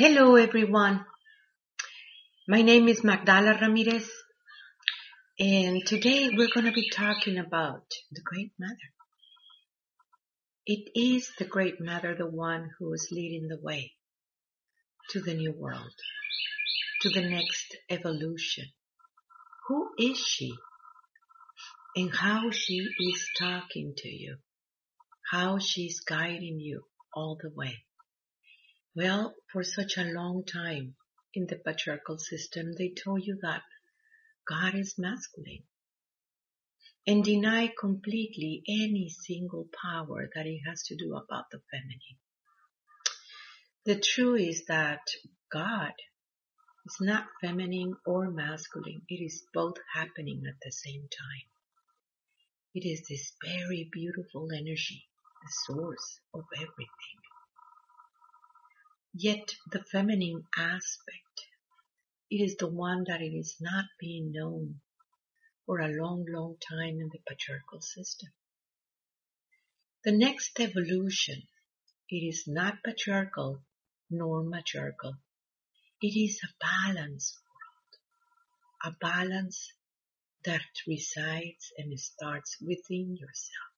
Hello 0.00 0.36
everyone. 0.36 1.04
My 2.46 2.62
name 2.62 2.86
is 2.86 3.02
Magdala 3.02 3.58
Ramirez 3.60 4.08
and 5.40 5.84
today 5.84 6.28
we're 6.32 6.54
going 6.54 6.66
to 6.66 6.72
be 6.72 6.88
talking 6.88 7.36
about 7.36 7.82
the 8.12 8.20
Great 8.24 8.52
Mother. 8.60 8.90
It 10.66 10.92
is 10.94 11.32
the 11.40 11.46
Great 11.46 11.80
Mother, 11.80 12.14
the 12.16 12.30
one 12.30 12.70
who 12.78 12.92
is 12.92 13.08
leading 13.10 13.48
the 13.48 13.58
way 13.60 13.94
to 15.10 15.20
the 15.20 15.34
new 15.34 15.50
world, 15.50 15.96
to 17.00 17.08
the 17.08 17.28
next 17.28 17.76
evolution. 17.90 18.66
Who 19.66 19.88
is 19.98 20.16
she? 20.16 20.54
And 21.96 22.14
how 22.14 22.52
she 22.52 22.86
is 23.00 23.28
talking 23.36 23.94
to 23.96 24.08
you. 24.08 24.36
How 25.32 25.58
she's 25.58 25.98
guiding 25.98 26.60
you 26.60 26.84
all 27.12 27.36
the 27.42 27.50
way. 27.52 27.78
Well, 28.94 29.34
for 29.52 29.62
such 29.62 29.96
a 29.96 30.04
long 30.04 30.44
time 30.44 30.96
in 31.34 31.46
the 31.46 31.56
patriarchal 31.56 32.18
system, 32.18 32.72
they 32.72 32.90
told 32.90 33.24
you 33.24 33.38
that 33.42 33.62
God 34.48 34.74
is 34.74 34.98
masculine 34.98 35.64
and 37.06 37.22
deny 37.22 37.72
completely 37.78 38.62
any 38.68 39.08
single 39.08 39.68
power 39.82 40.28
that 40.34 40.46
it 40.46 40.60
has 40.66 40.82
to 40.84 40.96
do 40.96 41.14
about 41.14 41.50
the 41.50 41.60
feminine. 41.70 42.18
The 43.84 44.00
truth 44.00 44.40
is 44.40 44.64
that 44.66 45.02
God 45.50 45.92
is 46.86 46.96
not 47.00 47.26
feminine 47.40 47.94
or 48.06 48.30
masculine. 48.30 49.02
It 49.08 49.22
is 49.22 49.44
both 49.54 49.76
happening 49.94 50.42
at 50.48 50.60
the 50.62 50.72
same 50.72 51.02
time. 51.02 51.48
It 52.74 52.86
is 52.86 53.06
this 53.08 53.32
very 53.44 53.88
beautiful 53.92 54.48
energy, 54.52 55.06
the 55.42 55.74
source 55.74 56.20
of 56.34 56.44
everything. 56.56 57.27
Yet 59.20 59.56
the 59.72 59.82
feminine 59.82 60.46
aspect, 60.56 61.48
it 62.30 62.36
is 62.36 62.56
the 62.56 62.68
one 62.68 63.02
that 63.08 63.20
it 63.20 63.34
is 63.34 63.56
not 63.60 63.86
being 63.98 64.30
known 64.30 64.80
for 65.66 65.80
a 65.80 65.88
long, 65.88 66.24
long 66.28 66.56
time 66.58 67.00
in 67.00 67.08
the 67.08 67.18
patriarchal 67.26 67.80
system. 67.80 68.28
The 70.04 70.12
next 70.12 70.60
evolution, 70.60 71.42
it 72.08 72.14
is 72.14 72.44
not 72.46 72.84
patriarchal 72.84 73.60
nor 74.08 74.44
matriarchal. 74.44 75.16
It 76.00 76.16
is 76.16 76.40
a 76.44 76.54
balanced 76.60 77.40
world, 78.84 78.94
a 78.94 78.96
balance 79.00 79.72
that 80.44 80.62
resides 80.86 81.72
and 81.76 81.98
starts 81.98 82.56
within 82.60 83.16
yourself. 83.16 83.72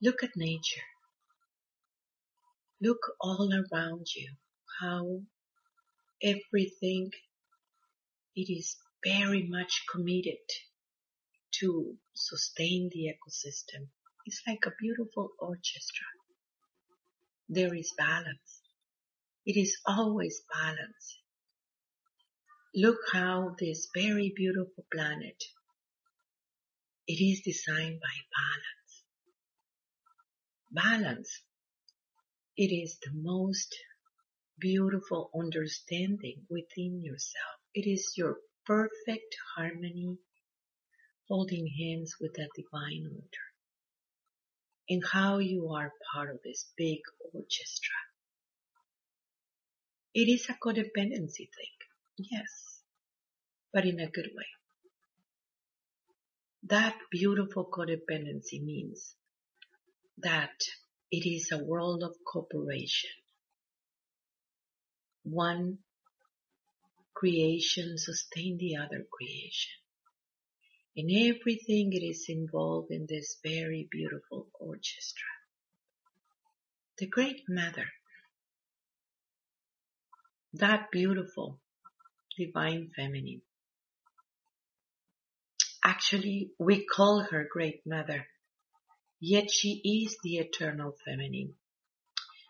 Look 0.00 0.22
at 0.24 0.36
nature. 0.36 0.93
Look 2.80 3.00
all 3.20 3.50
around 3.52 4.06
you, 4.14 4.30
how 4.80 5.22
everything 6.22 7.10
it 8.34 8.52
is 8.52 8.76
very 9.04 9.44
much 9.44 9.84
committed 9.90 10.44
to 11.60 11.96
sustain 12.14 12.90
the 12.92 13.06
ecosystem. 13.14 13.88
It's 14.26 14.42
like 14.46 14.64
a 14.66 14.72
beautiful 14.80 15.30
orchestra. 15.38 16.06
There 17.48 17.74
is 17.74 17.92
balance. 17.96 18.60
It 19.46 19.56
is 19.56 19.76
always 19.86 20.42
balance. 20.52 21.20
Look 22.74 22.98
how 23.12 23.54
this 23.58 23.88
very 23.94 24.32
beautiful 24.34 24.84
planet, 24.92 25.44
it 27.06 27.22
is 27.22 27.42
designed 27.42 28.00
by 28.00 28.16
balance. 28.40 29.04
Balance 30.72 31.40
it 32.56 32.72
is 32.72 32.98
the 33.02 33.12
most 33.14 33.74
beautiful 34.58 35.30
understanding 35.34 36.46
within 36.48 37.02
yourself. 37.02 37.60
It 37.74 37.88
is 37.90 38.14
your 38.16 38.38
perfect 38.66 39.36
harmony 39.56 40.18
holding 41.28 41.66
hands 41.66 42.14
with 42.20 42.34
that 42.34 42.50
divine 42.54 43.06
order 43.12 43.46
and 44.88 45.02
how 45.12 45.38
you 45.38 45.70
are 45.72 45.92
part 46.12 46.30
of 46.30 46.40
this 46.44 46.70
big 46.76 46.98
orchestra. 47.32 47.96
It 50.14 50.28
is 50.28 50.48
a 50.48 50.54
codependency 50.54 51.48
thing, 51.48 51.76
yes, 52.18 52.80
but 53.72 53.84
in 53.84 53.98
a 53.98 54.10
good 54.10 54.30
way. 54.34 54.46
That 56.64 56.96
beautiful 57.10 57.68
codependency 57.70 58.62
means 58.62 59.16
that 60.18 60.54
it 61.14 61.28
is 61.28 61.52
a 61.52 61.62
world 61.62 62.02
of 62.02 62.16
cooperation. 62.26 63.10
One 65.22 65.78
creation 67.14 67.96
sustain 67.98 68.58
the 68.58 68.76
other 68.76 69.06
creation. 69.12 69.72
In 70.96 71.06
everything 71.10 71.92
it 71.92 72.04
is 72.04 72.26
involved 72.28 72.90
in 72.90 73.06
this 73.08 73.38
very 73.44 73.86
beautiful 73.90 74.48
orchestra. 74.58 75.30
The 76.98 77.06
Great 77.06 77.42
Mother, 77.48 77.86
that 80.54 80.90
beautiful 80.90 81.60
divine 82.36 82.90
feminine. 82.96 83.42
Actually, 85.84 86.50
we 86.58 86.84
call 86.84 87.20
her 87.30 87.46
Great 87.50 87.82
Mother 87.86 88.26
Yet 89.20 89.50
she 89.50 89.80
is 89.84 90.18
the 90.22 90.38
eternal 90.38 90.96
feminine. 91.04 91.56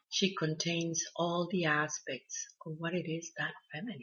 She 0.09 0.35
contains 0.35 1.05
all 1.17 1.49
the 1.51 1.67
aspects 1.67 2.47
of 2.65 2.77
what 2.79 2.95
it 2.95 3.11
is 3.11 3.33
that 3.37 3.55
feminine. 3.73 4.03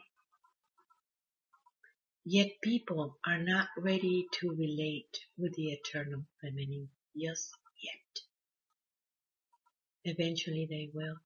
Yet 2.23 2.61
people 2.61 3.17
are 3.25 3.39
not 3.41 3.69
ready 3.77 4.27
to 4.33 4.51
relate 4.51 5.17
with 5.38 5.55
the 5.55 5.71
eternal 5.71 6.25
feminine 6.41 6.89
just 7.19 7.50
yet. 7.81 8.21
Eventually 10.03 10.67
they 10.69 10.91
will. 10.94 11.17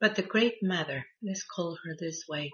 But 0.00 0.16
the 0.16 0.22
Great 0.22 0.62
Mother, 0.62 1.06
let's 1.22 1.44
call 1.44 1.78
her 1.84 1.96
this 1.98 2.24
way, 2.28 2.52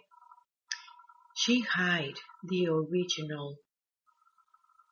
she 1.36 1.60
hide 1.60 2.18
the 2.42 2.68
original 2.68 3.58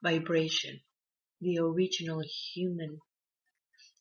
vibration 0.02 0.80
the 1.40 1.58
original 1.58 2.22
human 2.54 3.00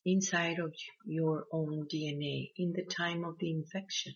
inside 0.04 0.58
of 0.58 0.72
your 1.04 1.44
own 1.52 1.86
DNA 1.92 2.52
in 2.56 2.72
the 2.72 2.84
time 2.84 3.24
of 3.24 3.38
the 3.38 3.50
infection. 3.50 4.14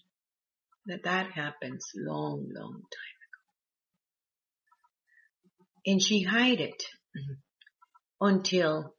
That 0.87 1.03
that 1.05 1.33
happens 1.33 1.91
long, 1.95 2.49
long 2.55 2.73
time 2.73 3.19
ago. 3.27 3.41
And 5.87 6.03
she 6.03 6.21
hid 6.21 6.61
it 6.61 6.83
until 8.21 8.95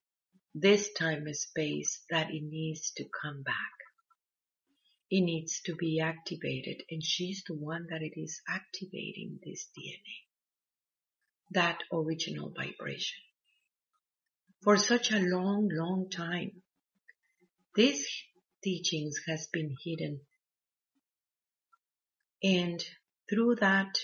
this 0.53 0.92
time 0.94 1.26
and 1.26 1.36
space 1.36 2.03
that 2.09 2.30
it 2.30 2.44
needs 2.44 2.92
to 2.98 3.06
come 3.22 3.42
back. 3.42 3.56
It 5.09 5.22
needs 5.22 5.62
to 5.66 5.76
be 5.76 6.00
activated 6.00 6.84
and 6.90 7.03
she's 7.03 7.44
the 7.48 7.56
one 7.56 7.88
that 7.90 8.02
it 8.02 8.14
is 8.20 8.42
activating 8.48 9.40
this 9.44 9.68
DNA. 9.78 10.28
That 11.52 11.80
original 11.92 12.50
vibration 12.56 13.20
for 14.64 14.78
such 14.78 15.12
a 15.12 15.20
long, 15.20 15.70
long 15.72 16.10
time. 16.10 16.62
These 17.76 18.08
teachings 18.64 19.20
has 19.28 19.48
been 19.48 19.76
hidden. 19.84 20.22
And 22.44 22.84
through 23.30 23.56
that 23.56 23.98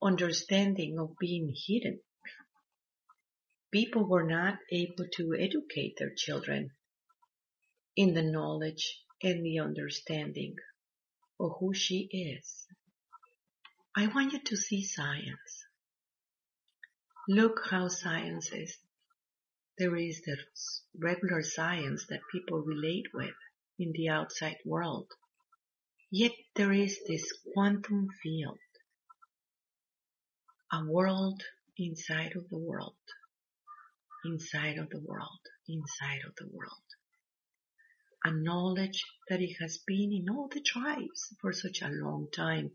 understanding 0.00 0.98
of 0.98 1.18
being 1.18 1.52
hidden, 1.66 2.00
people 3.72 4.08
were 4.08 4.26
not 4.26 4.58
able 4.70 5.06
to 5.16 5.34
educate 5.34 5.96
their 5.98 6.12
children 6.16 6.70
in 7.96 8.14
the 8.14 8.22
knowledge 8.22 9.00
and 9.22 9.44
the 9.44 9.58
understanding 9.58 10.54
of 11.40 11.52
who 11.58 11.74
she 11.74 12.08
is. 12.12 12.66
I 13.96 14.06
want 14.06 14.32
you 14.32 14.40
to 14.40 14.56
see 14.56 14.84
science. 14.84 15.64
Look 17.28 17.66
how 17.68 17.88
science 17.88 18.52
is 18.52 18.76
there 19.78 19.96
is 19.96 20.20
the 20.22 20.36
regular 20.98 21.42
science 21.42 22.06
that 22.08 22.20
people 22.32 22.60
relate 22.62 23.06
with 23.14 23.34
in 23.78 23.92
the 23.92 24.08
outside 24.08 24.56
world. 24.64 25.06
Yet 26.10 26.32
there 26.56 26.72
is 26.72 26.98
this 27.06 27.32
quantum 27.52 28.08
field, 28.22 28.58
a 30.72 30.84
world 30.84 31.42
inside 31.76 32.34
of 32.34 32.48
the 32.48 32.58
world, 32.58 32.96
inside 34.24 34.78
of 34.78 34.90
the 34.90 35.00
world, 35.00 35.40
inside 35.68 36.22
of 36.26 36.34
the 36.36 36.48
world. 36.52 36.82
A 38.24 38.32
knowledge 38.32 39.04
that 39.28 39.40
it 39.40 39.54
has 39.60 39.78
been 39.86 40.12
in 40.12 40.28
all 40.28 40.48
the 40.48 40.60
tribes 40.60 41.32
for 41.40 41.52
such 41.52 41.82
a 41.82 41.88
long 41.88 42.28
time. 42.34 42.72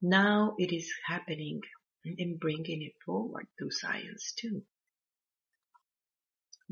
Now 0.00 0.54
it 0.58 0.72
is 0.72 0.92
happening 1.06 1.60
and 2.04 2.38
bringing 2.38 2.82
it 2.82 2.94
forward 3.04 3.48
through 3.58 3.72
science 3.72 4.32
too. 4.38 4.62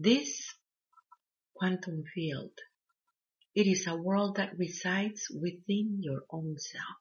This 0.01 0.55
quantum 1.55 2.05
field, 2.15 2.53
It 3.57 3.67
is 3.67 3.89
a 3.89 3.97
world 3.97 4.37
that 4.37 4.57
resides 4.57 5.27
within 5.29 6.03
your 6.03 6.23
own 6.31 6.57
self. 6.57 6.99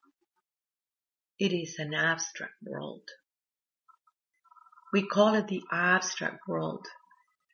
It 1.38 1.54
is 1.54 1.78
an 1.78 1.94
abstract 1.94 2.56
world. 2.64 3.08
We 4.92 5.06
call 5.08 5.36
it 5.36 5.48
the 5.48 5.62
abstract 5.72 6.48
world 6.48 6.88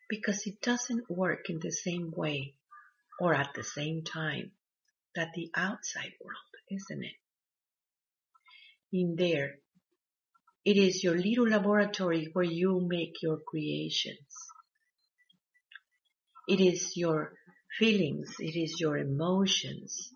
because 0.09 0.47
it 0.47 0.61
doesn't 0.61 1.09
work 1.09 1.49
in 1.49 1.59
the 1.59 1.73
same 1.73 2.11
way 2.15 2.55
or 3.19 3.35
at 3.35 3.53
the 3.53 3.65
same 3.65 4.03
time 4.05 4.51
that 5.15 5.33
the 5.35 5.51
outside 5.55 6.13
world, 6.23 6.53
isn't 6.71 7.03
it? 7.03 7.17
In 8.93 9.17
there, 9.17 9.55
it 10.63 10.77
is 10.77 11.03
your 11.03 11.17
little 11.17 11.49
laboratory 11.49 12.29
where 12.31 12.45
you 12.45 12.79
make 12.87 13.21
your 13.21 13.39
creations. 13.45 14.52
It 16.47 16.59
is 16.59 16.97
your 16.97 17.33
feelings. 17.79 18.35
It 18.39 18.59
is 18.59 18.79
your 18.79 18.97
emotions. 18.97 20.11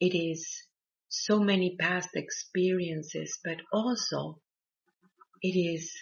It 0.00 0.16
is 0.16 0.46
so 1.08 1.38
many 1.38 1.76
past 1.78 2.10
experiences, 2.14 3.38
but 3.44 3.58
also 3.72 4.40
it 5.42 5.56
is 5.56 5.92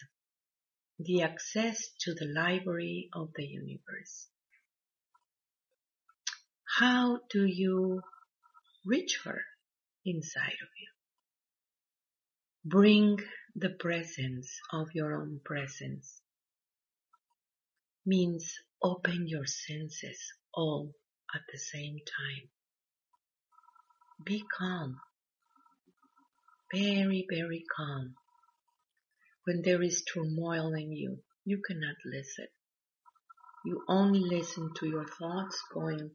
the 0.99 1.23
access 1.23 1.91
to 2.01 2.15
the 2.15 2.27
library 2.27 3.09
of 3.15 3.31
the 3.35 3.45
universe. 3.45 4.29
How 6.79 7.21
do 7.31 7.45
you 7.45 8.01
reach 8.87 9.21
her 9.25 9.43
inside 10.05 10.61
of 10.63 10.69
you? 10.79 10.89
Bring 12.65 13.19
the 13.55 13.71
presence 13.71 14.51
of 14.73 14.89
your 14.95 15.21
own 15.21 15.41
presence. 15.45 16.23
Means 18.07 18.55
open 18.83 19.27
your 19.27 19.47
senses 19.47 20.19
all 20.55 20.93
at 21.35 21.43
the 21.53 21.59
same 21.59 21.99
time. 21.99 22.49
Be 24.25 24.45
calm. 24.59 25.01
Very, 26.73 27.27
very 27.29 27.65
calm. 27.77 28.15
When 29.45 29.63
there 29.63 29.83
is 29.83 30.03
turmoil 30.03 30.75
in 30.75 30.93
you, 30.93 31.19
you 31.45 31.61
cannot 31.67 31.97
listen. 32.05 32.47
You 33.65 33.83
only 33.89 34.21
listen 34.21 34.71
to 34.79 34.87
your 34.87 35.07
thoughts 35.07 35.63
going 35.73 36.11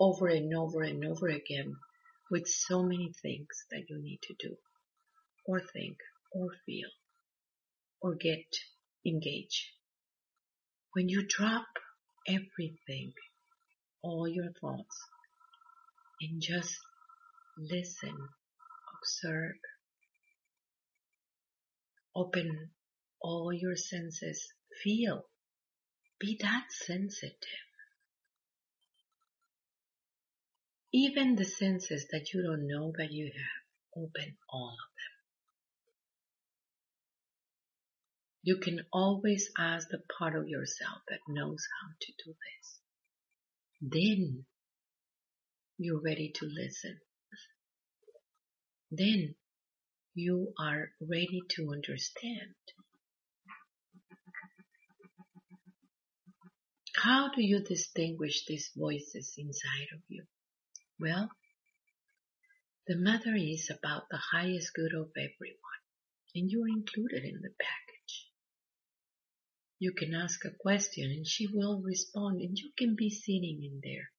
over 0.00 0.26
and 0.26 0.54
over 0.54 0.82
and 0.82 1.04
over 1.04 1.28
again 1.28 1.76
with 2.30 2.48
so 2.48 2.82
many 2.82 3.12
things 3.22 3.64
that 3.70 3.84
you 3.88 4.02
need 4.02 4.20
to 4.22 4.34
do 4.38 4.56
or 5.46 5.60
think 5.60 5.98
or 6.32 6.48
feel 6.66 6.88
or 8.00 8.14
get 8.14 8.46
engaged. 9.06 9.66
When 10.94 11.08
you 11.08 11.26
drop 11.26 11.66
everything, 12.26 13.12
all 14.02 14.28
your 14.28 14.52
thoughts, 14.60 14.98
and 16.20 16.40
just 16.40 16.76
listen, 17.58 18.16
observe, 19.00 19.56
open 22.14 22.70
all 23.20 23.52
your 23.52 23.76
senses, 23.76 24.52
feel, 24.82 25.24
be 26.20 26.38
that 26.40 26.64
sensitive. 26.70 27.32
Even 30.92 31.36
the 31.36 31.44
senses 31.44 32.06
that 32.12 32.32
you 32.32 32.42
don't 32.42 32.66
know 32.66 32.92
that 32.98 33.12
you 33.12 33.26
have, 33.26 34.04
open 34.04 34.36
all 34.50 34.72
of 34.72 34.90
them. 34.96 35.11
You 38.44 38.56
can 38.56 38.84
always 38.92 39.50
ask 39.56 39.88
the 39.88 40.02
part 40.18 40.34
of 40.34 40.48
yourself 40.48 41.02
that 41.08 41.20
knows 41.28 41.64
how 41.80 41.94
to 42.00 42.12
do 42.24 42.34
this. 42.34 42.80
Then 43.80 44.44
you're 45.78 46.00
ready 46.00 46.32
to 46.36 46.46
listen. 46.46 46.98
Then 48.90 49.36
you 50.14 50.52
are 50.58 50.90
ready 51.00 51.40
to 51.56 51.70
understand. 51.72 52.54
How 56.96 57.30
do 57.34 57.42
you 57.42 57.62
distinguish 57.64 58.44
these 58.46 58.70
voices 58.76 59.34
inside 59.38 59.88
of 59.94 60.00
you? 60.08 60.24
Well, 61.00 61.30
the 62.86 62.96
matter 62.96 63.34
is 63.36 63.70
about 63.70 64.04
the 64.10 64.20
highest 64.32 64.74
good 64.74 64.94
of 64.94 65.10
everyone, 65.16 65.82
and 66.34 66.50
you're 66.50 66.68
included 66.68 67.24
in 67.24 67.40
the 67.40 67.50
package. 67.58 67.91
You 69.82 69.90
can 69.90 70.14
ask 70.14 70.44
a 70.44 70.52
question 70.52 71.10
and 71.10 71.26
she 71.26 71.48
will 71.48 71.82
respond 71.82 72.40
and 72.40 72.56
you 72.56 72.70
can 72.78 72.94
be 72.94 73.10
sitting 73.10 73.64
in 73.64 73.80
there 73.82 74.12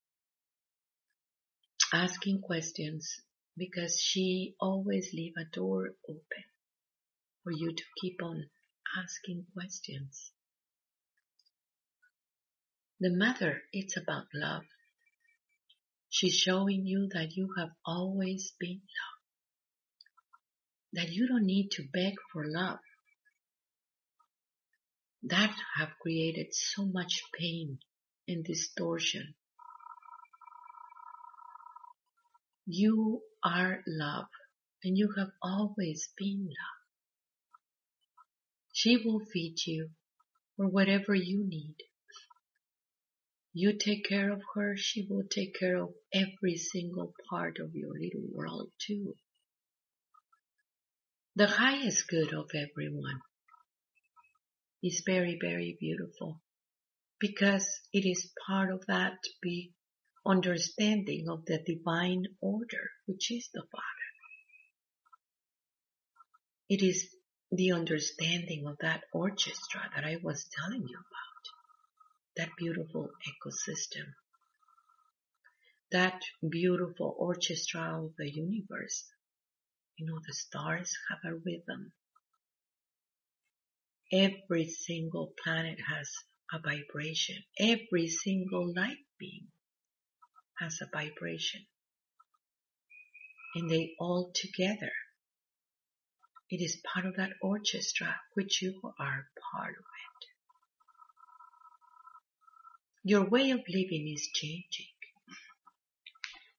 asking 1.94 2.42
questions 2.42 3.22
because 3.56 3.98
she 3.98 4.56
always 4.60 5.14
leave 5.14 5.36
a 5.38 5.46
door 5.46 5.96
open 6.10 6.44
for 7.44 7.54
you 7.54 7.74
to 7.74 7.84
keep 8.02 8.22
on 8.22 8.50
asking 9.02 9.46
questions. 9.54 10.34
The 13.00 13.16
mother, 13.16 13.62
it's 13.72 13.96
about 13.96 14.26
love. 14.34 14.66
She's 16.10 16.36
showing 16.36 16.86
you 16.86 17.08
that 17.14 17.38
you 17.38 17.54
have 17.58 17.72
always 17.86 18.52
been 18.60 18.82
loved. 18.82 19.24
That 20.92 21.14
you 21.14 21.26
don't 21.26 21.46
need 21.46 21.72
to 21.78 21.88
beg 21.94 22.16
for 22.34 22.44
love 22.46 22.80
that 25.24 25.56
have 25.78 25.90
created 26.02 26.48
so 26.54 26.86
much 26.86 27.22
pain 27.40 27.80
and 28.28 28.44
distortion. 28.44 29.36
You 32.66 33.22
are 33.44 33.84
love 33.88 34.28
and 34.84 34.98
you 34.98 35.14
have 35.18 35.32
always 35.42 36.10
been 36.18 36.46
love. 36.46 36.84
She 38.74 38.98
will 38.98 39.22
feed 39.32 39.56
you 39.66 39.92
or 40.58 40.68
whatever 40.68 41.16
you 41.16 41.46
need. 41.48 41.76
You 43.54 43.78
take 43.78 44.06
care 44.06 44.32
of 44.32 44.42
her, 44.56 44.76
she 44.76 45.06
will 45.08 45.24
take 45.30 45.56
care 45.60 45.78
of 45.78 45.94
every 46.12 46.58
single 46.58 47.14
part 47.30 47.60
of 47.60 47.76
your 47.76 47.94
little 47.94 48.28
world 48.34 48.72
too. 48.80 49.16
The 51.36 51.48
highest 51.48 52.08
good 52.08 52.34
of 52.34 52.50
everyone 52.56 53.22
is 54.84 55.02
very, 55.06 55.38
very 55.42 55.78
beautiful 55.80 56.42
because 57.20 57.68
it 57.94 58.06
is 58.06 58.34
part 58.46 58.70
of 58.70 58.86
that 58.88 59.18
be 59.42 59.74
understanding 60.26 61.30
of 61.30 61.46
the 61.46 61.58
divine 61.66 62.26
order, 62.42 62.92
which 63.06 63.32
is 63.32 63.50
the 63.54 63.64
Father. 63.72 64.10
It 66.70 66.82
is 66.82 67.16
the 67.52 67.72
understanding 67.72 68.66
of 68.68 68.78
that 68.82 69.04
orchestra 69.14 69.82
that 69.96 70.04
I 70.04 70.18
was 70.22 70.50
telling 70.60 70.82
you 70.82 70.98
about, 70.98 71.46
that 72.36 72.56
beautiful 72.58 73.10
ecosystem, 73.30 74.06
that 75.92 76.22
beautiful 76.50 77.16
orchestra 77.18 78.04
of 78.04 78.16
the 78.18 78.30
universe. 78.30 79.06
You 79.98 80.08
know, 80.08 80.20
the 80.26 80.34
stars 80.34 80.92
have 81.10 81.20
a 81.24 81.36
rhythm. 81.36 81.94
Every 84.14 84.68
single 84.68 85.34
planet 85.44 85.80
has 85.90 86.08
a 86.54 86.60
vibration. 86.60 87.38
Every 87.60 88.08
single 88.08 88.72
light 88.72 89.04
being 89.18 89.48
has 90.60 90.80
a 90.82 90.90
vibration. 90.94 91.62
And 93.56 93.72
they 93.72 93.96
all 94.00 94.32
together. 94.36 94.92
It 96.52 96.62
is 96.62 96.78
part 96.94 97.08
of 97.08 97.16
that 97.16 97.32
orchestra 97.42 98.16
which 98.36 98.62
you 98.62 98.80
are 99.00 99.26
part 99.52 99.72
of 99.72 99.84
it. 99.84 100.28
Your 103.04 103.28
way 103.28 103.50
of 103.50 103.62
living 103.68 104.14
is 104.14 104.30
changing. 104.32 104.94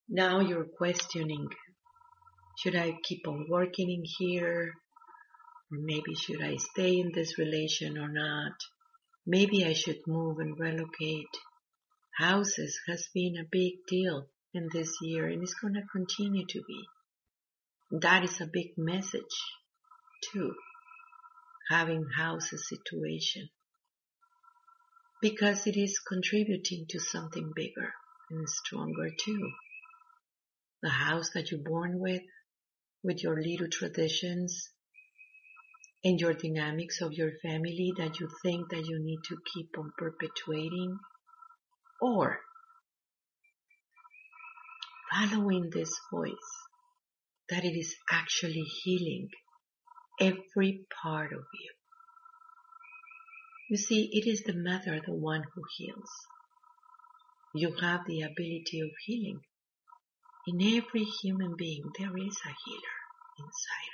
Now 0.08 0.40
you're 0.40 0.66
questioning, 0.76 1.49
should 2.58 2.75
I 2.75 2.99
keep 3.04 3.28
on 3.28 3.46
working 3.49 3.90
in 3.90 4.02
here? 4.04 4.75
Maybe 5.71 6.14
should 6.14 6.42
I 6.42 6.56
stay 6.56 6.99
in 6.99 7.12
this 7.12 7.38
relation 7.38 7.99
or 7.99 8.09
not? 8.09 8.52
Maybe 9.26 9.64
I 9.64 9.73
should 9.73 10.06
move 10.06 10.38
and 10.38 10.59
relocate. 10.59 11.35
Houses 12.18 12.78
has 12.87 13.09
been 13.14 13.37
a 13.37 13.49
big 13.50 13.87
deal 13.88 14.28
in 14.52 14.68
this 14.73 14.92
year 15.00 15.26
and 15.26 15.42
it's 15.42 15.54
going 15.54 15.75
to 15.75 15.83
continue 15.90 16.47
to 16.47 16.62
be. 16.62 16.85
That 17.90 18.25
is 18.25 18.40
a 18.40 18.47
big 18.47 18.76
message 18.76 19.23
too, 20.33 20.54
having 21.71 22.06
houses 22.16 22.68
situation. 22.68 23.49
Because 25.21 25.66
it 25.66 25.76
is 25.76 25.99
contributing 25.99 26.87
to 26.90 27.00
something 27.00 27.52
bigger 27.54 27.94
and 28.30 28.49
stronger 28.49 29.11
too. 29.18 29.50
The 30.83 30.90
house 30.90 31.30
that 31.30 31.50
you're 31.50 31.61
born 31.61 31.99
with, 31.99 32.23
with 33.02 33.23
your 33.23 33.40
little 33.40 33.68
traditions, 33.68 34.71
and 36.04 36.20
your 36.20 36.34
dynamics 36.34 37.00
of 37.00 37.14
your 37.14 37.32
family 37.42 37.92
that 37.96 38.20
you 38.20 38.28
think 38.42 38.68
that 38.70 38.84
you 38.87 38.99
need 39.02 39.20
to 39.25 39.37
keep 39.54 39.70
on 39.78 39.90
perpetuating 39.96 40.99
or 42.00 42.40
following 45.11 45.70
this 45.70 45.90
voice 46.12 46.50
that 47.49 47.64
it 47.64 47.76
is 47.76 47.94
actually 48.11 48.64
healing 48.82 49.28
every 50.20 50.84
part 51.02 51.32
of 51.32 51.44
you. 51.54 51.70
You 53.70 53.78
see, 53.78 54.11
it 54.12 54.28
is 54.28 54.42
the 54.42 54.54
mother, 54.54 55.00
the 55.04 55.14
one 55.14 55.42
who 55.54 55.62
heals. 55.78 56.11
You 57.54 57.75
have 57.80 58.00
the 58.06 58.23
ability 58.23 58.80
of 58.80 58.90
healing. 59.06 59.40
In 60.46 60.61
every 60.61 61.04
human 61.23 61.54
being, 61.56 61.84
there 61.99 62.16
is 62.16 62.37
a 62.44 62.54
healer 62.64 62.99
inside 63.38 63.93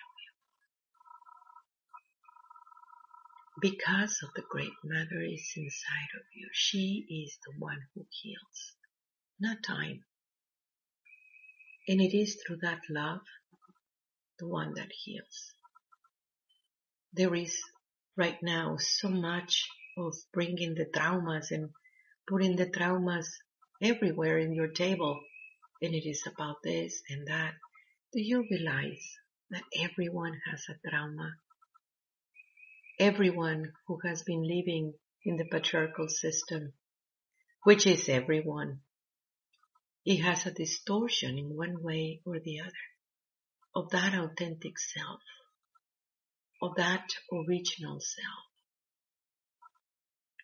Because 3.61 4.23
of 4.23 4.31
the 4.35 4.45
great 4.49 4.73
mother 4.85 5.21
is 5.23 5.52
inside 5.57 6.11
of 6.17 6.23
you. 6.35 6.49
She 6.52 7.05
is 7.11 7.37
the 7.45 7.52
one 7.59 7.79
who 7.95 8.07
heals, 8.09 8.75
not 9.38 9.62
time. 9.62 10.05
And 11.87 12.00
it 12.00 12.17
is 12.17 12.40
through 12.40 12.59
that 12.62 12.81
love, 12.88 13.21
the 14.38 14.49
one 14.49 14.73
that 14.75 14.90
heals. 15.05 15.52
There 17.12 17.35
is 17.35 17.55
right 18.17 18.38
now 18.43 18.76
so 18.79 19.09
much 19.09 19.67
of 19.99 20.14
bringing 20.33 20.75
the 20.75 20.87
traumas 20.87 21.50
and 21.50 21.71
putting 22.29 22.57
the 22.57 22.67
traumas 22.67 23.26
everywhere 23.83 24.38
in 24.38 24.55
your 24.55 24.69
table. 24.69 25.21
And 25.83 25.95
it 25.95 26.09
is 26.09 26.23
about 26.26 26.62
this 26.62 27.02
and 27.11 27.26
that. 27.26 27.55
Do 28.12 28.21
you 28.23 28.47
realize 28.50 29.19
that 29.50 29.64
everyone 29.76 30.40
has 30.50 30.64
a 30.71 30.88
trauma? 30.88 31.35
Everyone 33.00 33.73
who 33.87 33.99
has 34.04 34.21
been 34.21 34.42
living 34.42 34.92
in 35.25 35.38
the 35.38 35.47
patriarchal 35.47 36.11
system, 36.11 36.75
which 37.62 37.87
is 37.87 38.11
everyone, 38.11 38.80
it 40.04 40.19
has 40.19 40.45
a 40.45 40.50
distortion 40.50 41.38
in 41.38 41.57
one 41.57 41.83
way 41.83 42.21
or 42.26 42.38
the 42.40 42.61
other 42.61 42.85
of 43.75 43.88
that 43.92 44.12
authentic 44.12 44.78
self, 44.78 45.23
of 46.61 46.75
that 46.76 47.09
original 47.33 48.00
self. 48.00 48.45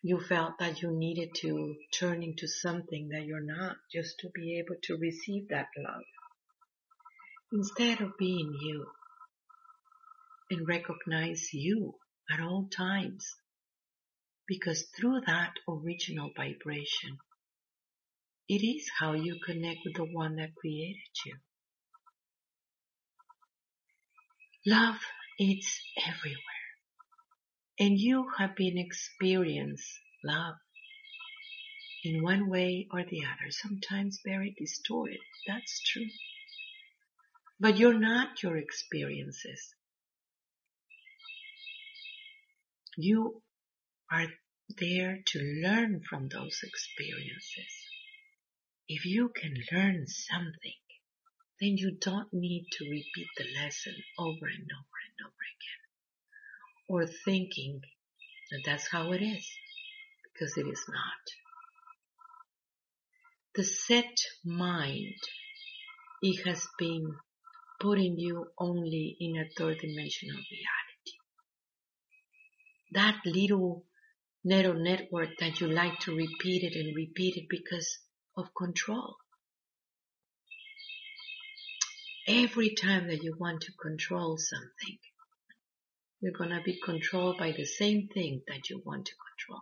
You 0.01 0.19
felt 0.19 0.57
that 0.57 0.81
you 0.81 0.89
needed 0.89 1.35
to 1.41 1.75
turn 1.93 2.23
into 2.23 2.47
something 2.47 3.09
that 3.09 3.25
you're 3.25 3.39
not 3.39 3.75
just 3.93 4.17
to 4.21 4.29
be 4.33 4.57
able 4.57 4.81
to 4.85 4.97
receive 4.97 5.49
that 5.49 5.67
love. 5.77 6.05
Instead 7.51 8.01
of 8.01 8.17
being 8.17 8.57
you 8.59 8.87
and 10.49 10.67
recognize 10.67 11.53
you 11.53 11.93
at 12.31 12.39
all 12.39 12.67
times. 12.75 13.25
Because 14.47 14.85
through 14.97 15.21
that 15.27 15.53
original 15.67 16.31
vibration, 16.35 17.17
it 18.47 18.63
is 18.65 18.89
how 18.99 19.13
you 19.13 19.39
connect 19.45 19.79
with 19.85 19.95
the 19.95 20.05
one 20.05 20.37
that 20.37 20.55
created 20.55 21.11
you. 21.25 21.35
Love 24.65 24.97
is 25.39 25.79
everywhere. 26.05 26.41
And 27.79 27.99
you 27.99 28.27
have 28.37 28.55
been 28.55 28.77
experienced 28.77 29.99
love 30.23 30.55
in 32.03 32.23
one 32.23 32.49
way 32.49 32.87
or 32.91 33.03
the 33.03 33.23
other, 33.25 33.51
sometimes 33.51 34.19
very 34.25 34.55
distorted. 34.57 35.19
That's 35.47 35.81
true. 35.83 36.07
But 37.59 37.77
you're 37.77 37.99
not 37.99 38.41
your 38.43 38.57
experiences. 38.57 39.73
You 42.99 43.43
are 44.11 44.25
there 44.79 45.19
to 45.23 45.39
learn 45.63 46.01
from 46.09 46.29
those 46.29 46.59
experiences. 46.63 47.73
If 48.87 49.05
you 49.05 49.29
can 49.29 49.53
learn 49.71 50.07
something, 50.07 50.81
then 51.61 51.77
you 51.77 51.91
don't 52.01 52.33
need 52.33 52.65
to 52.71 52.85
repeat 52.85 53.27
the 53.37 53.45
lesson 53.61 53.93
over 54.17 54.47
and 54.47 54.67
over 54.79 54.97
and 55.05 55.27
over 55.27 55.43
again. 55.53 55.83
Or 56.89 57.05
thinking 57.05 57.81
that 58.49 58.63
that's 58.65 58.89
how 58.89 59.11
it 59.11 59.21
is, 59.21 59.47
because 60.33 60.57
it 60.57 60.65
is 60.67 60.83
not. 60.89 61.23
The 63.53 63.63
set 63.63 64.17
mind, 64.43 65.21
it 66.23 66.47
has 66.47 66.67
been 66.79 67.13
putting 67.79 68.17
you 68.17 68.47
only 68.57 69.17
in 69.19 69.37
a 69.37 69.49
third 69.55 69.77
dimensional 69.77 70.37
reality. 70.37 70.86
That 72.91 73.19
little 73.25 73.85
neural 74.43 74.81
network 74.81 75.37
that 75.39 75.59
you 75.59 75.67
like 75.67 75.99
to 75.99 76.15
repeat 76.15 76.63
it 76.63 76.75
and 76.75 76.95
repeat 76.95 77.35
it 77.35 77.47
because 77.49 77.99
of 78.35 78.53
control. 78.55 79.15
Every 82.27 82.75
time 82.75 83.07
that 83.07 83.23
you 83.23 83.35
want 83.37 83.61
to 83.61 83.71
control 83.73 84.37
something, 84.37 84.99
you're 86.21 86.33
going 86.33 86.49
to 86.49 86.61
be 86.63 86.79
controlled 86.83 87.37
by 87.37 87.51
the 87.51 87.65
same 87.65 88.07
thing 88.13 88.41
that 88.47 88.69
you 88.69 88.81
want 88.85 89.05
to 89.05 89.13
control. 89.13 89.61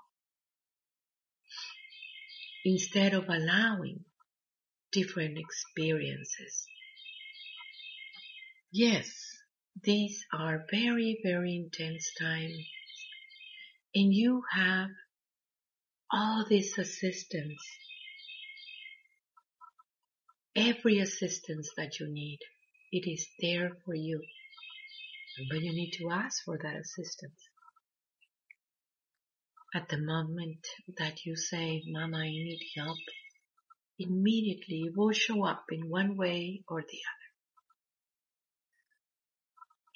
Instead 2.63 3.13
of 3.13 3.29
allowing 3.29 4.05
different 4.91 5.38
experiences. 5.38 6.67
Yes, 8.72 9.12
these 9.84 10.25
are 10.34 10.65
very, 10.72 11.20
very 11.24 11.55
intense 11.55 12.12
times. 12.20 12.65
And 13.95 14.13
you 14.13 14.43
have 14.53 14.89
all 16.11 16.45
this 16.47 16.77
assistance 16.77 17.61
every 20.55 20.99
assistance 20.99 21.69
that 21.75 21.99
you 21.99 22.07
need. 22.07 22.39
It 22.91 23.09
is 23.09 23.27
there 23.41 23.71
for 23.85 23.93
you. 23.93 24.21
But 25.49 25.61
you 25.61 25.73
need 25.73 25.91
to 25.99 26.09
ask 26.11 26.43
for 26.45 26.57
that 26.57 26.75
assistance. 26.77 27.39
At 29.73 29.89
the 29.89 29.97
moment 29.97 30.65
that 30.97 31.25
you 31.25 31.35
say, 31.35 31.83
Mama, 31.87 32.19
I 32.19 32.29
need 32.29 32.61
help, 32.77 32.97
immediately 33.99 34.83
it 34.85 34.93
will 34.95 35.11
show 35.11 35.45
up 35.45 35.65
in 35.69 35.89
one 35.89 36.15
way 36.15 36.63
or 36.69 36.79
the 36.79 36.85
other. 36.87 37.29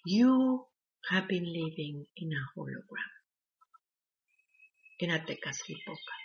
You 0.06 0.66
have 1.10 1.30
been 1.30 1.46
living 1.46 2.06
in 2.18 2.32
a 2.34 2.60
hologram, 2.60 3.19
in 5.00 5.12
a 5.12 5.20
Tezcatlipoca, 5.20 6.16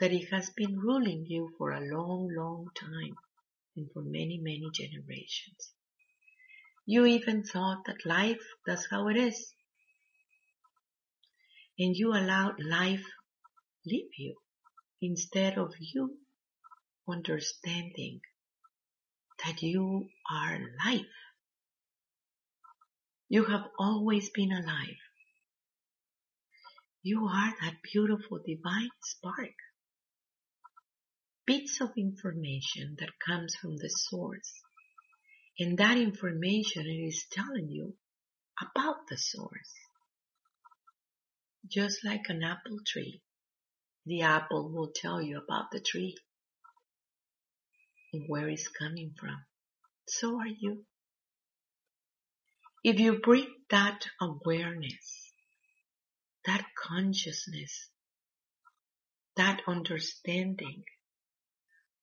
that 0.00 0.12
it 0.12 0.26
has 0.32 0.50
been 0.50 0.78
ruling 0.78 1.24
you 1.26 1.50
for 1.58 1.72
a 1.72 1.80
long, 1.80 2.28
long 2.36 2.66
time 2.78 3.14
and 3.76 3.90
for 3.92 4.02
many, 4.02 4.38
many 4.42 4.70
generations. 4.72 5.72
You 6.86 7.06
even 7.06 7.44
thought 7.44 7.84
that 7.86 8.04
life, 8.04 8.42
that's 8.66 8.88
how 8.90 9.08
it 9.08 9.16
is. 9.16 9.54
And 11.78 11.96
you 11.96 12.12
allowed 12.12 12.62
life 12.62 13.04
leave 13.86 14.10
you 14.18 14.36
instead 15.00 15.58
of 15.58 15.72
you 15.78 16.18
understanding 17.08 18.20
that 19.44 19.62
you 19.62 20.08
are 20.30 20.58
life. 20.84 21.06
You 23.28 23.44
have 23.44 23.64
always 23.78 24.30
been 24.30 24.52
alive. 24.52 25.00
You 27.02 27.26
are 27.26 27.54
that 27.62 27.82
beautiful 27.82 28.40
divine 28.46 28.90
spark 29.02 29.54
bits 31.46 31.80
of 31.80 31.90
information 31.96 32.96
that 32.98 33.18
comes 33.26 33.54
from 33.60 33.76
the 33.76 33.88
source. 33.88 34.52
And 35.58 35.78
that 35.78 35.98
information 35.98 36.86
is 36.86 37.26
telling 37.30 37.68
you 37.68 37.94
about 38.60 39.08
the 39.08 39.18
source. 39.18 39.72
Just 41.68 42.04
like 42.04 42.28
an 42.28 42.42
apple 42.42 42.78
tree, 42.86 43.20
the 44.06 44.22
apple 44.22 44.72
will 44.72 44.92
tell 44.94 45.20
you 45.20 45.38
about 45.38 45.70
the 45.72 45.80
tree 45.80 46.16
and 48.12 48.24
where 48.28 48.48
it's 48.48 48.68
coming 48.68 49.12
from. 49.18 49.44
So 50.08 50.38
are 50.40 50.46
you. 50.46 50.84
If 52.84 52.98
you 52.98 53.20
bring 53.20 53.46
that 53.70 54.06
awareness, 54.20 55.21
that 56.46 56.64
consciousness, 56.76 57.88
that 59.36 59.60
understanding 59.66 60.84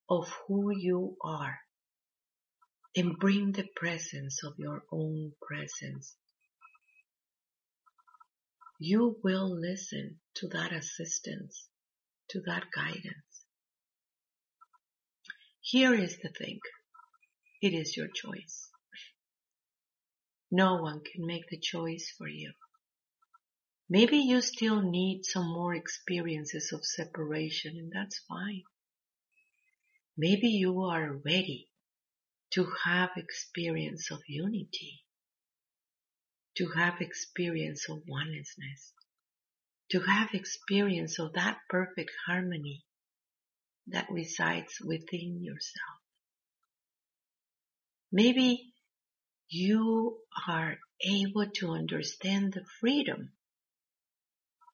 of 0.10 0.32
who 0.48 0.72
you 0.76 1.16
are 1.24 1.60
and 2.96 3.18
bring 3.20 3.52
the 3.52 3.68
presence 3.76 4.44
of 4.44 4.54
your 4.58 4.84
own 4.92 5.34
presence. 5.42 6.16
You 8.80 9.18
will 9.24 9.50
listen 9.50 10.20
to 10.36 10.48
that 10.50 10.72
assistance, 10.72 11.68
to 12.30 12.42
that 12.48 12.64
guidance. 12.74 13.46
Here 15.62 15.94
is 15.94 16.18
the 16.24 16.30
thing. 16.30 16.60
It 17.62 17.74
is 17.74 17.96
your 17.96 18.08
choice. 18.08 18.70
No 20.50 20.78
one 20.78 21.02
can 21.02 21.28
make 21.28 21.48
the 21.50 21.60
choice 21.60 22.12
for 22.18 22.28
you. 22.28 22.54
Maybe 23.92 24.18
you 24.18 24.42
still 24.42 24.82
need 24.84 25.26
some 25.26 25.48
more 25.48 25.74
experiences 25.74 26.72
of 26.72 26.86
separation 26.86 27.76
and 27.76 27.92
that's 27.92 28.20
fine. 28.30 28.62
Maybe 30.16 30.50
you 30.50 30.82
are 30.84 31.20
ready 31.26 31.70
to 32.52 32.68
have 32.86 33.10
experience 33.18 34.12
of 34.12 34.20
unity, 34.28 35.04
to 36.58 36.68
have 36.70 37.02
experience 37.02 37.90
of 37.90 38.04
oneness, 38.08 38.56
to 39.90 40.02
have 40.02 40.36
experience 40.36 41.18
of 41.18 41.34
that 41.34 41.58
perfect 41.68 42.12
harmony 42.28 42.84
that 43.88 44.12
resides 44.12 44.78
within 44.86 45.42
yourself. 45.42 46.00
Maybe 48.12 48.72
you 49.48 50.20
are 50.48 50.78
able 51.04 51.50
to 51.56 51.72
understand 51.72 52.54
the 52.54 52.66
freedom 52.80 53.32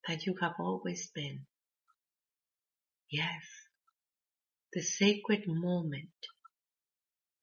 that 0.08 0.26
you 0.26 0.36
have 0.42 0.54
always 0.60 1.10
been. 1.14 1.46
Yes, 3.10 3.44
the 4.74 4.82
sacred 4.82 5.44
moment 5.48 6.10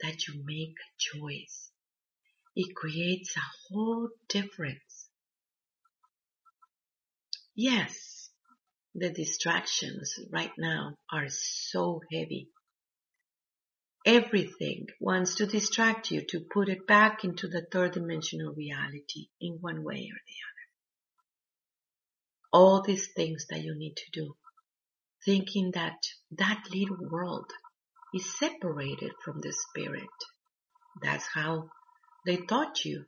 that 0.00 0.26
you 0.26 0.42
make 0.44 0.74
a 0.76 1.18
choice. 1.18 1.70
It 2.54 2.74
creates 2.74 3.34
a 3.36 3.40
whole 3.68 4.08
difference. 4.28 5.08
Yes, 7.54 8.30
the 8.94 9.10
distractions 9.10 10.18
right 10.30 10.52
now 10.58 10.96
are 11.10 11.28
so 11.28 12.00
heavy. 12.12 12.48
Everything 14.04 14.86
wants 15.00 15.36
to 15.36 15.46
distract 15.46 16.10
you 16.10 16.22
to 16.28 16.40
put 16.52 16.68
it 16.68 16.86
back 16.86 17.24
into 17.24 17.46
the 17.46 17.64
third 17.70 17.92
dimensional 17.92 18.52
reality 18.52 19.28
in 19.40 19.58
one 19.60 19.84
way 19.84 20.10
or 20.12 20.20
the 20.26 20.38
other. 20.48 20.51
All 22.52 22.82
these 22.82 23.08
things 23.16 23.46
that 23.50 23.62
you 23.62 23.74
need 23.74 23.94
to 23.96 24.20
do, 24.20 24.34
thinking 25.24 25.70
that 25.74 25.96
that 26.32 26.64
little 26.72 27.08
world 27.10 27.50
is 28.14 28.38
separated 28.38 29.12
from 29.24 29.40
the 29.40 29.52
spirit. 29.52 30.10
That's 31.02 31.26
how 31.32 31.70
they 32.26 32.36
taught 32.36 32.84
you 32.84 33.06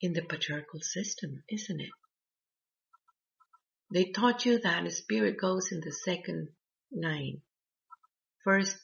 in 0.00 0.12
the 0.12 0.22
patriarchal 0.22 0.80
system, 0.80 1.42
isn't 1.50 1.80
it? 1.80 1.90
They 3.92 4.12
taught 4.12 4.46
you 4.46 4.60
that 4.60 4.84
the 4.84 4.90
spirit 4.90 5.40
goes 5.40 5.72
in 5.72 5.80
the 5.80 5.92
second 5.92 6.48
line. 6.92 7.42
First 8.44 8.78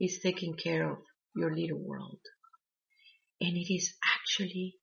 is 0.00 0.20
taking 0.22 0.54
care 0.54 0.90
of 0.90 0.98
your 1.36 1.54
little 1.54 1.78
world. 1.78 2.20
And 3.40 3.56
it 3.56 3.72
is 3.72 3.94
actually 4.04 4.76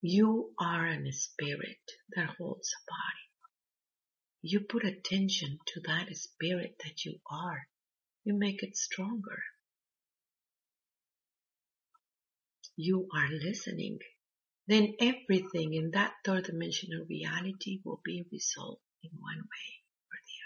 You 0.00 0.52
are 0.60 0.86
a 0.86 1.12
spirit 1.12 1.84
that 2.14 2.36
holds 2.38 2.70
a 2.72 2.80
body 2.90 3.28
you 4.42 4.60
put 4.60 4.84
attention 4.84 5.58
to 5.66 5.80
that 5.86 6.14
spirit 6.16 6.76
that 6.84 7.04
you 7.04 7.18
are, 7.30 7.66
you 8.24 8.34
make 8.34 8.62
it 8.62 8.76
stronger. 8.76 9.42
You 12.76 13.08
are 13.12 13.28
listening, 13.30 13.98
then 14.68 14.94
everything 15.00 15.74
in 15.74 15.90
that 15.90 16.12
third 16.24 16.44
dimensional 16.44 17.04
reality 17.08 17.80
will 17.84 18.00
be 18.04 18.24
resolved 18.30 18.80
in 19.02 19.10
one 19.18 19.38
way 19.38 19.82
or 20.12 20.18
the 20.28 20.38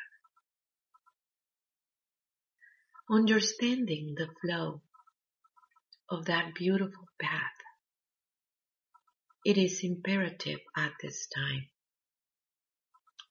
other. 3.10 3.22
Understanding 3.22 4.14
the 4.16 4.28
flow 4.40 4.80
of 6.08 6.24
that 6.26 6.54
beautiful 6.54 7.08
path, 7.20 7.61
it 9.44 9.58
is 9.58 9.80
imperative 9.82 10.60
at 10.76 10.92
this 11.02 11.28
time 11.34 11.66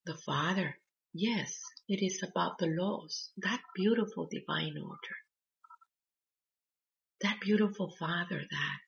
the 0.06 0.18
Father. 0.26 0.78
Yes, 1.14 1.60
it 1.88 2.04
is 2.04 2.24
about 2.24 2.58
the 2.58 2.68
laws, 2.68 3.32
that 3.38 3.62
beautiful 3.76 4.28
divine 4.32 4.78
order. 4.78 5.18
That 7.22 7.40
beautiful 7.42 7.94
Father 8.00 8.42
that 8.50 8.80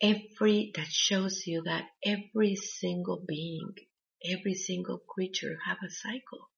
every, 0.00 0.72
that 0.74 0.88
shows 0.90 1.46
you 1.46 1.62
that 1.64 1.84
every 2.04 2.56
single 2.56 3.24
being, 3.26 3.74
every 4.24 4.54
single 4.54 4.98
creature 4.98 5.56
have 5.64 5.78
a 5.82 5.90
cycle. 5.90 6.50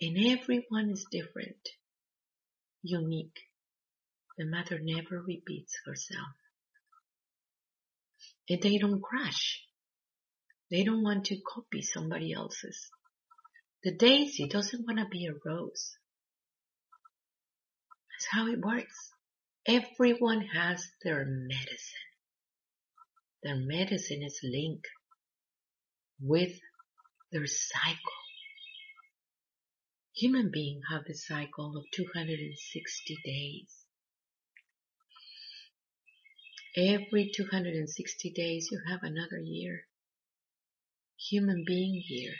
And 0.00 0.16
everyone 0.26 0.90
is 0.90 1.06
different, 1.10 1.68
unique. 2.82 3.38
The 4.38 4.46
mother 4.46 4.78
never 4.80 5.20
repeats 5.20 5.78
herself. 5.84 6.39
And 8.50 8.60
they 8.60 8.78
don't 8.78 9.00
crash. 9.00 9.62
They 10.72 10.82
don't 10.82 11.04
want 11.04 11.26
to 11.26 11.40
copy 11.40 11.82
somebody 11.82 12.32
else's. 12.32 12.90
The 13.84 13.94
daisy 13.94 14.48
doesn't 14.48 14.84
want 14.84 14.98
to 14.98 15.06
be 15.08 15.26
a 15.26 15.34
rose. 15.46 15.96
That's 18.10 18.26
how 18.32 18.48
it 18.48 18.60
works. 18.60 19.12
Everyone 19.66 20.42
has 20.52 20.84
their 21.04 21.24
medicine. 21.24 22.08
Their 23.44 23.56
medicine 23.56 24.22
is 24.24 24.40
linked 24.42 24.88
with 26.20 26.58
their 27.30 27.46
cycle. 27.46 28.20
Human 30.16 30.50
beings 30.52 30.82
have 30.90 31.04
the 31.06 31.14
cycle 31.14 31.76
of 31.76 31.84
260 31.94 33.18
days. 33.24 33.79
Every 36.76 37.30
260 37.34 38.30
days 38.30 38.68
you 38.70 38.80
have 38.88 39.02
another 39.02 39.38
year 39.38 39.86
human 41.28 41.64
being 41.66 42.02
here. 42.06 42.34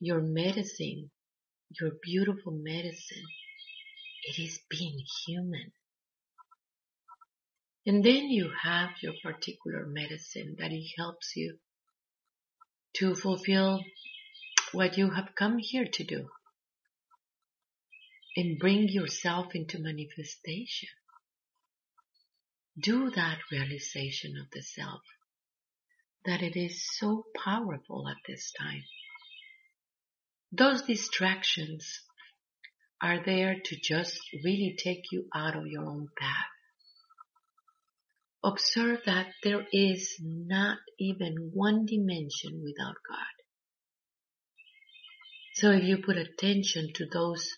Your 0.00 0.20
medicine, 0.20 1.10
your 1.80 1.92
beautiful 2.02 2.52
medicine, 2.52 3.26
it 4.24 4.38
is 4.38 4.60
being 4.70 4.98
human. 5.26 5.72
And 7.86 8.04
then 8.04 8.30
you 8.30 8.50
have 8.62 8.90
your 9.00 9.14
particular 9.22 9.86
medicine 9.86 10.56
that 10.58 10.72
it 10.72 10.86
helps 10.96 11.36
you 11.36 11.58
to 12.94 13.14
fulfill 13.14 13.84
what 14.72 14.96
you 14.96 15.10
have 15.10 15.34
come 15.34 15.58
here 15.58 15.86
to 15.86 16.04
do 16.04 16.28
and 18.36 18.58
bring 18.58 18.88
yourself 18.88 19.54
into 19.54 19.78
manifestation. 19.78 20.88
Do 22.78 23.10
that 23.10 23.38
realization 23.50 24.36
of 24.36 24.50
the 24.52 24.62
self 24.62 25.02
that 26.26 26.42
it 26.42 26.56
is 26.56 26.84
so 26.98 27.24
powerful 27.34 28.08
at 28.08 28.16
this 28.26 28.52
time. 28.58 28.82
Those 30.52 30.82
distractions 30.82 32.02
are 33.00 33.22
there 33.24 33.56
to 33.64 33.76
just 33.76 34.18
really 34.44 34.76
take 34.82 35.04
you 35.12 35.26
out 35.34 35.56
of 35.56 35.66
your 35.66 35.84
own 35.84 36.08
path. 36.18 36.46
Observe 38.44 39.00
that 39.06 39.28
there 39.42 39.66
is 39.72 40.16
not 40.20 40.78
even 40.98 41.50
one 41.52 41.86
dimension 41.86 42.62
without 42.62 42.96
God. 43.08 43.36
So 45.54 45.70
if 45.70 45.84
you 45.84 45.98
put 45.98 46.16
attention 46.16 46.92
to 46.94 47.06
those 47.06 47.48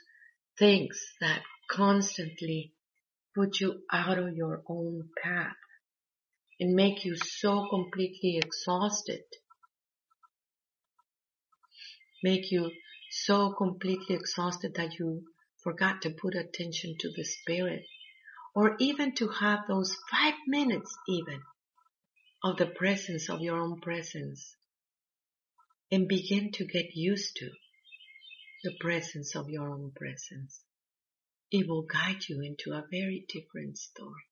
things 0.58 0.98
that 1.20 1.42
constantly 1.70 2.72
put 3.38 3.60
you 3.60 3.82
out 3.92 4.18
of 4.18 4.34
your 4.34 4.62
own 4.68 5.08
path, 5.22 5.54
and 6.58 6.74
make 6.74 7.04
you 7.04 7.16
so 7.16 7.68
completely 7.70 8.36
exhausted. 8.36 9.22
Make 12.20 12.50
you 12.50 12.72
so 13.12 13.52
completely 13.52 14.16
exhausted 14.16 14.74
that 14.74 14.98
you 14.98 15.22
forgot 15.62 16.02
to 16.02 16.10
put 16.10 16.34
attention 16.34 16.96
to 16.98 17.12
the 17.16 17.22
spirit 17.22 17.84
or 18.56 18.74
even 18.80 19.14
to 19.14 19.28
have 19.28 19.60
those 19.68 19.96
five 20.10 20.34
minutes 20.48 20.92
even 21.08 21.40
of 22.42 22.56
the 22.56 22.66
presence 22.66 23.30
of 23.30 23.40
your 23.40 23.58
own 23.60 23.80
presence 23.80 24.56
and 25.92 26.08
begin 26.08 26.50
to 26.52 26.64
get 26.64 26.86
used 26.94 27.36
to 27.36 27.50
the 28.64 28.72
presence 28.80 29.36
of 29.36 29.48
your 29.48 29.68
own 29.68 29.92
presence. 29.94 30.60
It 31.50 31.66
will 31.66 31.82
guide 31.82 32.28
you 32.28 32.42
into 32.42 32.72
a 32.72 32.86
very 32.90 33.24
different 33.28 33.78
story. 33.78 34.26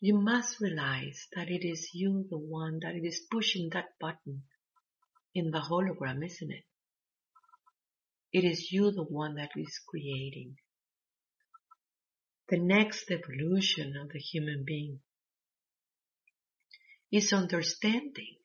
You 0.00 0.18
must 0.18 0.60
realize 0.60 1.26
that 1.34 1.50
it 1.50 1.66
is 1.66 1.90
you 1.92 2.26
the 2.30 2.38
one 2.38 2.78
that 2.82 2.94
is 2.94 3.26
pushing 3.30 3.68
that 3.72 3.98
button 4.00 4.44
in 5.34 5.50
the 5.50 5.60
hologram, 5.60 6.24
isn't 6.24 6.50
it? 6.50 6.64
It 8.32 8.44
is 8.44 8.70
you 8.70 8.92
the 8.92 9.04
one 9.04 9.34
that 9.34 9.50
is 9.56 9.80
creating. 9.88 10.56
The 12.48 12.58
next 12.58 13.10
evolution 13.10 13.94
of 13.96 14.10
the 14.10 14.20
human 14.20 14.64
being 14.64 15.00
is 17.10 17.32
understanding 17.32 18.36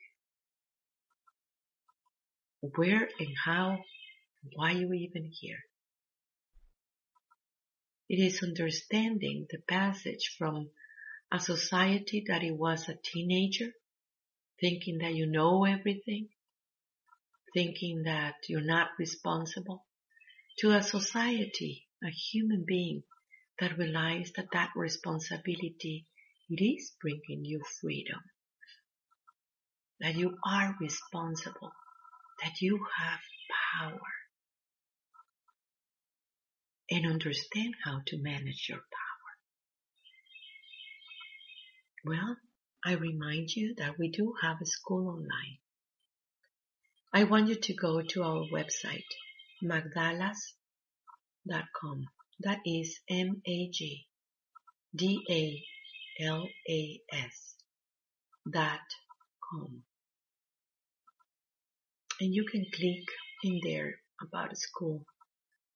where 2.61 3.07
and 3.19 3.35
how, 3.45 3.69
and 3.69 4.51
why 4.55 4.71
you 4.71 4.91
even 4.91 5.29
here. 5.31 5.59
It 8.07 8.19
is 8.19 8.43
understanding 8.43 9.47
the 9.49 9.59
passage 9.67 10.35
from 10.37 10.69
a 11.31 11.39
society 11.39 12.23
that 12.27 12.43
it 12.43 12.51
was 12.55 12.87
a 12.87 12.95
teenager, 12.95 13.73
thinking 14.59 14.99
that 14.99 15.15
you 15.15 15.25
know 15.25 15.65
everything, 15.65 16.29
thinking 17.53 18.03
that 18.03 18.35
you're 18.47 18.61
not 18.61 18.89
responsible, 18.99 19.85
to 20.59 20.71
a 20.71 20.83
society, 20.83 21.87
a 22.03 22.09
human 22.09 22.63
being 22.67 23.03
that 23.59 23.77
realizes 23.77 24.33
that 24.33 24.51
that 24.53 24.69
responsibility 24.75 26.05
it 26.49 26.63
is 26.63 26.95
bringing 27.01 27.43
you 27.43 27.61
freedom, 27.81 28.21
that 29.99 30.15
you 30.15 30.37
are 30.45 30.75
responsible, 30.79 31.71
that 32.43 32.61
you 32.61 32.85
have 32.99 33.19
power, 33.79 34.14
and 36.89 37.05
understand 37.05 37.75
how 37.83 38.01
to 38.07 38.17
manage 38.21 38.67
your 38.69 38.79
power. 38.79 39.33
Well, 42.05 42.37
I 42.85 42.93
remind 42.93 43.49
you 43.55 43.73
that 43.77 43.97
we 43.97 44.09
do 44.11 44.33
have 44.41 44.61
a 44.61 44.65
school 44.65 45.07
online. 45.09 45.57
I 47.11 47.23
want 47.23 47.47
you 47.47 47.55
to 47.55 47.73
go 47.73 48.01
to 48.01 48.23
our 48.23 48.45
website, 48.53 49.07
magdalas.com. 49.63 50.45
That 52.41 52.59
is 52.65 52.99
M-A-G-D-A-L-A-S 53.09 54.05
dot 58.51 58.79
com. 59.49 59.83
And 62.21 62.33
you 62.35 62.45
can 62.45 62.65
click 62.71 63.07
in 63.43 63.61
there 63.63 63.95
about 64.21 64.57
school 64.57 65.05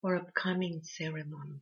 or 0.01 0.15
upcoming 0.15 0.81
ceremonies. 0.83 1.61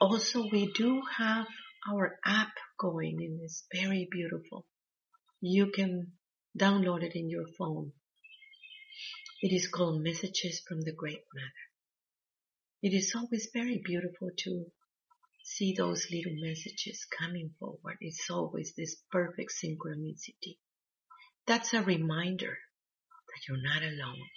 Also, 0.00 0.48
we 0.50 0.72
do 0.72 1.02
have 1.16 1.46
our 1.90 2.18
app 2.24 2.52
going 2.78 3.18
and 3.20 3.40
it's 3.42 3.64
very 3.72 4.08
beautiful. 4.10 4.66
You 5.40 5.70
can 5.70 6.12
download 6.58 7.02
it 7.02 7.14
in 7.14 7.30
your 7.30 7.46
phone. 7.58 7.92
It 9.40 9.52
is 9.52 9.68
called 9.68 10.02
Messages 10.02 10.62
from 10.66 10.80
the 10.82 10.92
Great 10.92 11.22
Mother. 11.34 11.68
It 12.82 12.94
is 12.94 13.12
always 13.14 13.48
very 13.52 13.80
beautiful 13.84 14.30
to 14.44 14.66
see 15.44 15.74
those 15.76 16.06
little 16.10 16.34
messages 16.36 17.06
coming 17.18 17.54
forward. 17.58 17.96
It's 18.00 18.28
always 18.30 18.74
this 18.76 18.96
perfect 19.10 19.52
synchronicity. 19.52 20.58
That's 21.46 21.72
a 21.72 21.82
reminder 21.82 22.58
that 23.28 23.48
you're 23.48 23.62
not 23.62 23.82
alone. 23.82 24.28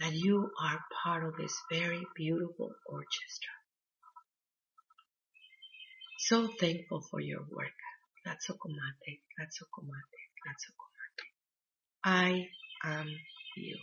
That 0.00 0.14
you 0.14 0.50
are 0.60 0.80
part 1.04 1.24
of 1.24 1.36
this 1.36 1.54
very 1.72 2.06
beautiful 2.16 2.72
orchestra. 2.88 3.52
So 6.18 6.48
thankful 6.60 7.02
for 7.10 7.20
your 7.20 7.40
work. 7.50 7.76
Ratsokomate, 8.26 9.20
Ratsokomate, 9.40 10.20
Ratsokomate. 10.46 11.26
I 12.04 12.48
am 12.84 13.08
you. 13.56 13.78